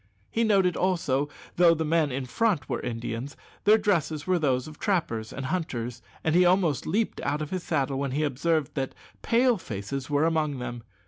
He 0.31 0.43
noted 0.43 0.75
also 0.75 1.27
that, 1.27 1.33
though 1.57 1.73
the 1.75 1.85
men 1.85 2.11
in 2.11 2.25
front 2.25 2.67
were 2.67 2.79
Indians, 2.79 3.37
their 3.65 3.77
dresses 3.77 4.25
were 4.25 4.39
those 4.39 4.67
of 4.67 4.79
trappers 4.79 5.31
and 5.31 5.45
hunters, 5.45 6.01
and 6.23 6.33
he 6.33 6.43
almost 6.43 6.87
leaped 6.87 7.21
out 7.21 7.39
of 7.43 7.51
his 7.51 7.61
saddle 7.61 7.99
when 7.99 8.09
he 8.13 8.23
observed 8.23 8.73
that 8.73 8.95
"Pale 9.21 9.59
faces" 9.59 10.09
were 10.09 10.25
among 10.25 10.57
them. 10.57 10.81